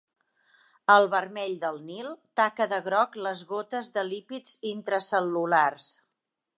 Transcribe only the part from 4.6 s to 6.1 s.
intracel·lulars.